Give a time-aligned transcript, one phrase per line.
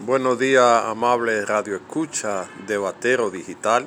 [0.00, 3.84] Buenos días, amable Radio Escucha de Batero Digital.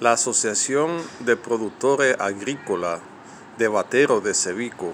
[0.00, 3.00] La Asociación de Productores Agrícolas
[3.56, 4.92] de Batero de Cevico,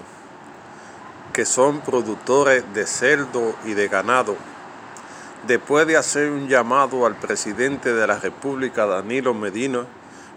[1.33, 4.37] que son productores de cerdo y de ganado,
[5.47, 9.85] después de hacer un llamado al presidente de la República, Danilo Medina,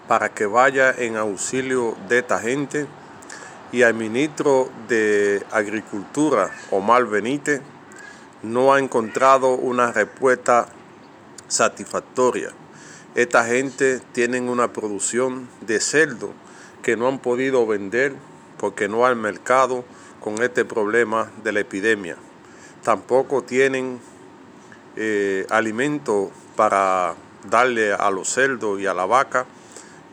[0.08, 2.88] para que vaya en auxilio de esta gente,
[3.70, 7.62] y al ministro de Agricultura, Omar Benítez,
[8.42, 10.68] no ha encontrado una respuesta
[11.48, 12.50] satisfactoria.
[13.14, 16.32] Esta gente tiene una producción de cerdo
[16.82, 18.14] que no han podido vender
[18.58, 19.84] porque no hay mercado
[20.20, 22.16] con este problema de la epidemia.
[22.82, 24.00] Tampoco tienen
[24.96, 27.14] eh, alimento para
[27.48, 29.46] darle a los cerdos y a la vaca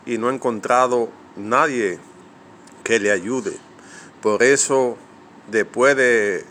[0.04, 1.98] y no ha encontrado nadie
[2.82, 3.56] que le ayude.
[4.22, 4.96] Por eso,
[5.50, 6.44] después de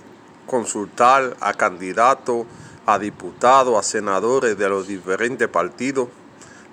[0.46, 2.46] consultar a candidatos,
[2.86, 6.10] a diputados, a senadores de los diferentes partidos,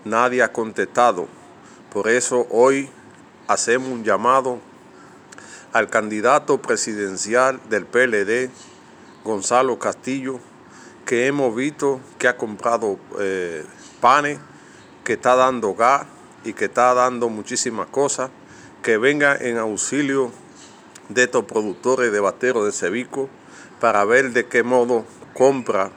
[0.04, 1.26] nadie ha contestado.
[1.92, 2.90] Por eso hoy
[3.48, 4.58] hacemos un llamado
[5.72, 8.50] al candidato presidencial del PLD,
[9.24, 10.38] Gonzalo Castillo,
[11.06, 13.64] que hemos visto que ha comprado eh,
[14.00, 14.38] panes,
[15.04, 16.06] que está dando gas
[16.44, 18.30] y que está dando muchísimas cosas,
[18.82, 20.32] que venga en auxilio
[21.08, 23.28] de estos productores de bateros de Cevico,
[23.82, 25.90] para ver de qué modo compra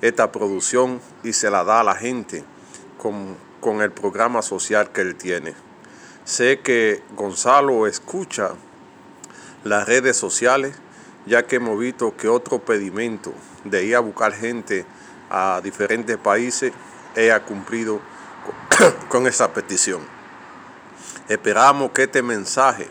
[0.00, 2.42] esta producción y se la da a la gente
[2.96, 5.52] con, con el programa social que él tiene.
[6.24, 8.52] Sé que Gonzalo escucha
[9.64, 10.74] las redes sociales,
[11.26, 13.34] ya que hemos visto que otro pedimento
[13.64, 14.86] de ir a buscar gente
[15.28, 16.72] a diferentes países,
[17.30, 18.00] ha cumplido
[19.10, 20.00] con esa petición.
[21.28, 22.88] Esperamos que este mensaje,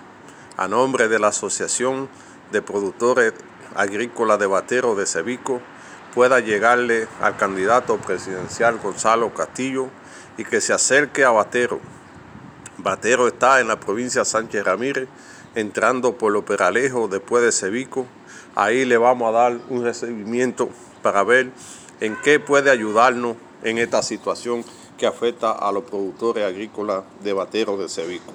[0.56, 2.08] a nombre de la Asociación
[2.52, 3.34] de Productores
[3.76, 5.62] agrícola de Batero de Cevico
[6.14, 9.88] pueda llegarle al candidato presidencial Gonzalo Castillo
[10.38, 11.80] y que se acerque a Batero.
[12.78, 15.08] Batero está en la provincia de Sánchez Ramírez,
[15.56, 18.06] entrando por los Peralejos después de Cevico.
[18.56, 20.70] Ahí le vamos a dar un recibimiento
[21.02, 21.52] para ver
[22.00, 24.64] en qué puede ayudarnos en esta situación
[24.98, 28.34] que afecta a los productores agrícolas de Batero de Cevico.